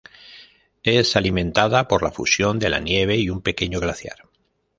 [0.81, 4.25] Es alimentada por la fusión de la nieve y un pequeño glaciar.